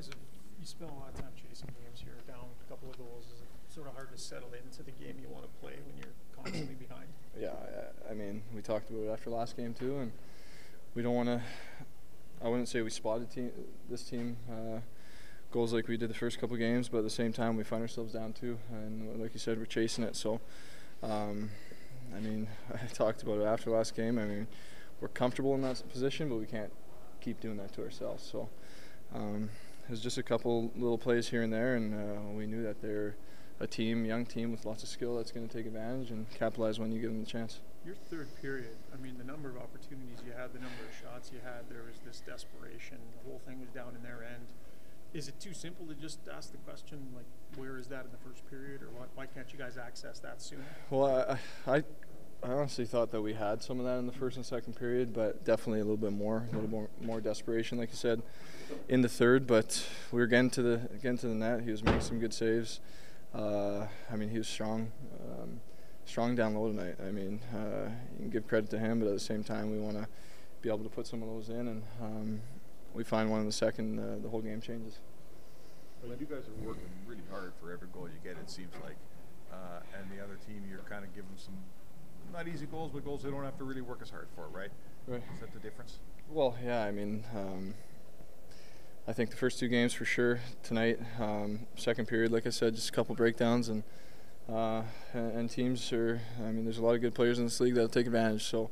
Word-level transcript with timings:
guys 0.00 0.06
have 0.06 0.16
you 0.60 0.66
spent 0.66 0.90
a 0.90 0.94
lot 0.94 1.08
of 1.12 1.20
time 1.20 1.32
chasing 1.36 1.68
games 1.84 2.00
here, 2.00 2.14
down 2.26 2.46
a 2.66 2.70
couple 2.70 2.88
of 2.88 2.96
goals. 2.96 3.26
Is 3.26 3.40
it 3.42 3.74
sort 3.74 3.86
of 3.86 3.94
hard 3.94 4.10
to 4.12 4.18
settle 4.18 4.48
into 4.52 4.82
the 4.82 4.92
game 4.92 5.16
you 5.20 5.28
want 5.28 5.44
to 5.44 5.50
play 5.60 5.74
when 5.86 5.96
you're 5.98 6.14
constantly 6.34 6.74
behind? 6.74 7.08
Yeah, 7.38 7.50
I, 8.08 8.12
I 8.12 8.14
mean, 8.14 8.42
we 8.54 8.62
talked 8.62 8.88
about 8.88 9.02
it 9.02 9.10
after 9.10 9.28
last 9.28 9.56
game 9.56 9.74
too, 9.74 9.98
and 9.98 10.12
we 10.94 11.02
don't 11.02 11.14
want 11.14 11.28
to. 11.28 11.42
I 12.42 12.48
wouldn't 12.48 12.68
say 12.68 12.80
we 12.80 12.88
spotted 12.88 13.30
team, 13.30 13.50
this 13.90 14.02
team 14.02 14.38
uh, 14.50 14.80
goals 15.52 15.74
like 15.74 15.86
we 15.86 15.98
did 15.98 16.08
the 16.08 16.14
first 16.14 16.40
couple 16.40 16.56
games, 16.56 16.88
but 16.88 16.98
at 16.98 17.04
the 17.04 17.10
same 17.10 17.32
time 17.32 17.56
we 17.56 17.64
find 17.64 17.82
ourselves 17.82 18.14
down 18.14 18.32
too, 18.32 18.58
and 18.70 19.20
like 19.20 19.34
you 19.34 19.40
said, 19.40 19.58
we're 19.58 19.66
chasing 19.66 20.04
it. 20.04 20.16
So, 20.16 20.40
um, 21.02 21.50
I 22.16 22.20
mean, 22.20 22.48
I 22.74 22.86
talked 22.86 23.22
about 23.22 23.38
it 23.38 23.44
after 23.44 23.70
last 23.70 23.94
game. 23.94 24.18
I 24.18 24.24
mean, 24.24 24.46
we're 25.00 25.08
comfortable 25.08 25.54
in 25.54 25.60
that 25.62 25.82
position, 25.90 26.30
but 26.30 26.36
we 26.36 26.46
can't 26.46 26.72
keep 27.20 27.40
doing 27.40 27.58
that 27.58 27.74
to 27.74 27.82
ourselves. 27.82 28.26
So. 28.26 28.48
Um, 29.12 29.50
it 29.90 29.94
was 29.94 30.00
just 30.00 30.18
a 30.18 30.22
couple 30.22 30.70
little 30.76 30.96
plays 30.96 31.28
here 31.28 31.42
and 31.42 31.52
there, 31.52 31.74
and 31.74 31.92
uh, 31.92 32.20
we 32.32 32.46
knew 32.46 32.62
that 32.62 32.80
they're 32.80 33.16
a 33.58 33.66
team, 33.66 34.04
young 34.04 34.24
team 34.24 34.52
with 34.52 34.64
lots 34.64 34.84
of 34.84 34.88
skill 34.88 35.16
that's 35.16 35.32
going 35.32 35.48
to 35.48 35.52
take 35.52 35.66
advantage 35.66 36.12
and 36.12 36.30
capitalize 36.30 36.78
when 36.78 36.92
you 36.92 37.00
give 37.00 37.10
them 37.10 37.18
the 37.18 37.28
chance. 37.28 37.58
Your 37.84 37.96
third 38.08 38.28
period, 38.40 38.76
I 38.94 39.02
mean, 39.02 39.18
the 39.18 39.24
number 39.24 39.48
of 39.48 39.56
opportunities 39.56 40.18
you 40.24 40.30
had, 40.30 40.52
the 40.52 40.60
number 40.60 40.78
of 40.88 40.94
shots 40.94 41.32
you 41.34 41.40
had, 41.42 41.68
there 41.68 41.82
was 41.82 41.98
this 42.06 42.22
desperation. 42.24 42.98
The 43.24 43.28
whole 43.28 43.40
thing 43.44 43.58
was 43.58 43.68
down 43.70 43.96
in 43.96 44.02
their 44.04 44.22
end. 44.22 44.46
Is 45.12 45.26
it 45.26 45.40
too 45.40 45.52
simple 45.52 45.84
to 45.86 45.94
just 45.94 46.20
ask 46.32 46.52
the 46.52 46.58
question, 46.58 47.08
like, 47.16 47.26
where 47.56 47.76
is 47.76 47.88
that 47.88 48.04
in 48.04 48.12
the 48.12 48.30
first 48.30 48.48
period, 48.48 48.82
or 48.82 48.90
why, 48.96 49.06
why 49.16 49.26
can't 49.26 49.52
you 49.52 49.58
guys 49.58 49.76
access 49.76 50.20
that 50.20 50.40
sooner? 50.40 50.62
Well, 50.88 51.26
I, 51.66 51.72
I 51.78 51.82
I 52.42 52.52
honestly 52.52 52.86
thought 52.86 53.10
that 53.10 53.20
we 53.20 53.34
had 53.34 53.62
some 53.62 53.78
of 53.80 53.84
that 53.84 53.98
in 53.98 54.06
the 54.06 54.12
first 54.12 54.36
and 54.36 54.46
second 54.46 54.74
period, 54.74 55.12
but 55.12 55.44
definitely 55.44 55.80
a 55.80 55.84
little 55.84 55.98
bit 55.98 56.12
more, 56.12 56.46
a 56.50 56.54
little 56.54 56.70
more, 56.70 56.88
more 57.02 57.20
desperation, 57.20 57.76
like 57.76 57.90
you 57.90 57.96
said, 57.96 58.22
in 58.88 59.02
the 59.02 59.10
third. 59.10 59.46
But 59.46 59.86
we 60.10 60.20
were 60.20 60.26
getting 60.26 60.48
to 60.50 60.62
the 60.62 60.88
getting 61.02 61.18
to 61.18 61.28
the 61.28 61.34
net. 61.34 61.62
He 61.62 61.70
was 61.70 61.84
making 61.84 62.00
some 62.00 62.18
good 62.18 62.32
saves. 62.32 62.80
Uh, 63.34 63.86
I 64.10 64.16
mean, 64.16 64.30
he 64.30 64.38
was 64.38 64.48
strong, 64.48 64.90
um, 65.20 65.60
strong 66.06 66.34
down 66.34 66.54
low 66.54 66.68
tonight. 66.68 66.96
I 67.06 67.10
mean, 67.10 67.40
uh, 67.54 67.90
you 68.14 68.18
can 68.20 68.30
give 68.30 68.48
credit 68.48 68.70
to 68.70 68.78
him, 68.78 69.00
but 69.00 69.08
at 69.08 69.14
the 69.14 69.20
same 69.20 69.44
time, 69.44 69.70
we 69.70 69.78
want 69.78 69.98
to 69.98 70.08
be 70.62 70.70
able 70.70 70.84
to 70.84 70.88
put 70.88 71.06
some 71.06 71.22
of 71.22 71.28
those 71.28 71.50
in, 71.50 71.68
and 71.68 71.82
um, 72.00 72.40
we 72.94 73.04
find 73.04 73.30
one 73.30 73.40
in 73.40 73.46
the 73.46 73.52
second, 73.52 73.98
uh, 73.98 74.16
the 74.22 74.28
whole 74.28 74.40
game 74.40 74.60
changes. 74.60 74.98
Well, 76.02 76.16
you 76.18 76.26
guys 76.26 76.44
are 76.48 76.66
working 76.66 76.88
really 77.06 77.22
hard 77.30 77.52
for 77.60 77.70
every 77.70 77.88
goal 77.92 78.08
you 78.08 78.18
get. 78.24 78.40
It 78.40 78.50
seems 78.50 78.72
like, 78.82 78.96
uh, 79.52 79.80
and 79.98 80.10
the 80.10 80.24
other 80.24 80.38
team, 80.46 80.64
you're 80.68 80.80
kind 80.88 81.04
of 81.04 81.14
giving 81.14 81.36
some 81.36 81.54
not 82.32 82.48
easy 82.48 82.66
goals, 82.66 82.90
but 82.92 83.04
goals 83.04 83.22
they 83.22 83.30
don't 83.30 83.44
have 83.44 83.58
to 83.58 83.64
really 83.64 83.80
work 83.80 84.00
as 84.02 84.10
hard 84.10 84.28
for, 84.34 84.48
right? 84.48 84.70
Right. 85.06 85.22
Is 85.34 85.40
that 85.40 85.52
the 85.52 85.58
difference? 85.58 85.98
Well, 86.30 86.56
yeah. 86.64 86.84
I 86.84 86.90
mean, 86.90 87.24
um, 87.34 87.74
I 89.08 89.12
think 89.12 89.30
the 89.30 89.36
first 89.36 89.58
two 89.58 89.68
games 89.68 89.92
for 89.92 90.04
sure. 90.04 90.40
Tonight, 90.62 91.00
um, 91.18 91.66
second 91.76 92.06
period, 92.06 92.32
like 92.32 92.46
I 92.46 92.50
said, 92.50 92.74
just 92.74 92.90
a 92.90 92.92
couple 92.92 93.14
breakdowns 93.14 93.68
and, 93.68 93.82
uh, 94.48 94.82
and, 95.12 95.50
teams 95.50 95.92
are. 95.92 96.20
I 96.38 96.50
mean, 96.50 96.64
there's 96.64 96.78
a 96.78 96.82
lot 96.82 96.94
of 96.94 97.00
good 97.00 97.14
players 97.14 97.38
in 97.38 97.44
this 97.44 97.60
league 97.60 97.74
that'll 97.74 97.88
take 97.88 98.06
advantage. 98.06 98.44
So, 98.44 98.70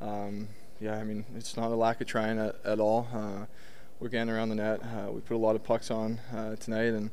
um, 0.00 0.48
yeah. 0.80 0.96
I 0.96 1.04
mean, 1.04 1.24
it's 1.36 1.56
not 1.56 1.70
a 1.70 1.74
lack 1.74 2.00
of 2.00 2.06
trying 2.06 2.38
at, 2.38 2.56
at 2.64 2.80
all. 2.80 3.08
Uh, 3.12 3.46
we're 3.98 4.08
getting 4.08 4.30
around 4.30 4.48
the 4.48 4.54
net. 4.54 4.80
Uh, 4.82 5.10
we 5.12 5.20
put 5.20 5.34
a 5.34 5.38
lot 5.38 5.56
of 5.56 5.62
pucks 5.62 5.90
on 5.90 6.18
uh, 6.34 6.56
tonight, 6.56 6.94
and 6.94 7.10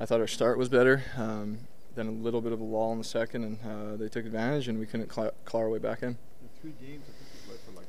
I 0.00 0.06
thought 0.06 0.20
our 0.20 0.26
start 0.26 0.58
was 0.58 0.68
better. 0.68 1.02
Um, 1.16 1.58
then 1.94 2.06
a 2.06 2.10
little 2.10 2.40
bit 2.40 2.52
of 2.52 2.60
a 2.60 2.64
lull 2.64 2.92
in 2.92 2.98
the 2.98 3.04
second, 3.04 3.44
and 3.44 3.58
uh, 3.64 3.96
they 3.96 4.08
took 4.08 4.24
advantage, 4.24 4.68
and 4.68 4.78
we 4.78 4.86
couldn't 4.86 5.08
claw, 5.08 5.30
claw 5.44 5.60
our 5.60 5.68
way 5.68 5.78
back 5.78 6.02
in. 6.02 6.08
In 6.10 6.16
three 6.60 6.72
games, 6.80 7.04
I 7.08 7.12
think 7.12 7.30
we 7.32 7.48
played 7.48 7.60
for 7.66 7.78
like 7.78 7.88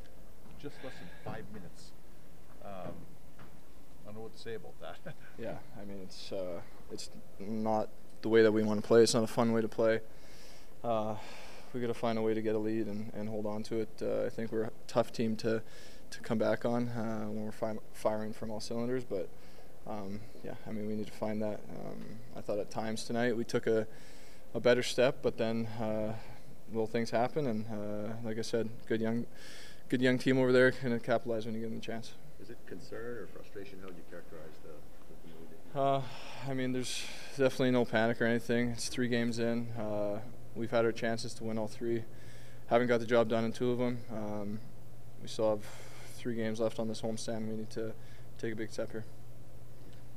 just 0.61 0.75
less 0.83 0.93
than 0.93 1.33
five 1.33 1.45
minutes. 1.53 1.91
Um, 2.63 2.93
I 4.03 4.05
don't 4.05 4.15
know 4.15 4.21
what 4.21 4.35
to 4.35 4.41
say 4.41 4.55
about 4.55 4.79
that. 4.81 5.15
yeah, 5.39 5.57
I 5.79 5.85
mean 5.85 5.99
it's 6.03 6.31
uh, 6.31 6.59
it's 6.91 7.09
not 7.39 7.89
the 8.21 8.29
way 8.29 8.41
that 8.43 8.51
we 8.51 8.63
want 8.63 8.81
to 8.81 8.87
play. 8.87 9.03
It's 9.03 9.13
not 9.13 9.23
a 9.23 9.27
fun 9.27 9.51
way 9.51 9.61
to 9.61 9.67
play. 9.67 10.01
Uh, 10.83 11.15
we 11.73 11.81
got 11.81 11.87
to 11.87 11.93
find 11.93 12.19
a 12.19 12.21
way 12.21 12.33
to 12.33 12.41
get 12.41 12.55
a 12.55 12.59
lead 12.59 12.87
and, 12.87 13.11
and 13.15 13.27
hold 13.27 13.45
on 13.45 13.63
to 13.63 13.77
it. 13.77 13.89
Uh, 14.01 14.25
I 14.25 14.29
think 14.29 14.51
we're 14.51 14.63
a 14.63 14.71
tough 14.87 15.11
team 15.11 15.35
to 15.37 15.61
to 16.11 16.19
come 16.19 16.37
back 16.37 16.63
on 16.63 16.89
uh, 16.89 17.25
when 17.25 17.45
we're 17.45 17.51
fi- 17.51 17.79
firing 17.93 18.33
from 18.33 18.51
all 18.51 18.59
cylinders, 18.59 19.03
but 19.03 19.27
um, 19.87 20.19
yeah, 20.43 20.55
I 20.67 20.71
mean, 20.71 20.87
we 20.87 20.95
need 20.95 21.07
to 21.07 21.13
find 21.13 21.41
that. 21.41 21.59
Um, 21.69 22.03
I 22.37 22.41
thought 22.41 22.59
at 22.59 22.71
times 22.71 23.03
tonight 23.03 23.35
we 23.35 23.43
took 23.43 23.67
a, 23.67 23.85
a 24.53 24.59
better 24.59 24.83
step, 24.83 25.17
but 25.21 25.37
then 25.37 25.67
uh, 25.79 26.13
little 26.69 26.87
things 26.87 27.11
happen, 27.11 27.47
and 27.47 27.65
uh, 27.67 28.13
like 28.23 28.37
I 28.37 28.41
said, 28.41 28.69
good 28.87 29.01
young, 29.01 29.25
good 29.89 30.01
young 30.01 30.17
team 30.17 30.37
over 30.37 30.51
there 30.51 30.71
can 30.71 30.97
capitalize 30.99 31.45
when 31.45 31.55
you 31.55 31.61
give 31.61 31.69
them 31.69 31.79
a 31.79 31.81
chance. 31.81 32.13
Is 32.41 32.49
it 32.49 32.57
concern 32.65 33.17
or 33.17 33.27
frustration? 33.27 33.79
How 33.81 33.87
would 33.87 33.97
you 33.97 34.03
characterize 34.09 34.53
the, 34.63 34.69
the 35.73 35.79
mood? 35.85 36.03
Uh, 36.05 36.49
I 36.49 36.53
mean, 36.53 36.71
there's 36.71 37.03
definitely 37.37 37.71
no 37.71 37.85
panic 37.85 38.21
or 38.21 38.25
anything. 38.25 38.69
It's 38.69 38.89
three 38.89 39.07
games 39.07 39.39
in. 39.39 39.69
Uh, 39.71 40.19
we've 40.55 40.71
had 40.71 40.85
our 40.85 40.91
chances 40.91 41.33
to 41.35 41.43
win 41.43 41.57
all 41.57 41.67
three. 41.67 42.03
Haven't 42.67 42.87
got 42.87 42.99
the 42.99 43.05
job 43.05 43.29
done 43.29 43.45
in 43.45 43.51
two 43.51 43.71
of 43.71 43.77
them. 43.77 43.99
Um, 44.11 44.59
we 45.21 45.27
still 45.27 45.49
have 45.49 45.65
three 46.15 46.35
games 46.35 46.59
left 46.59 46.79
on 46.79 46.87
this 46.87 47.01
homestand. 47.01 47.47
We 47.49 47.55
need 47.55 47.69
to 47.71 47.93
take 48.37 48.53
a 48.53 48.55
big 48.55 48.71
step 48.71 48.91
here. 48.91 49.05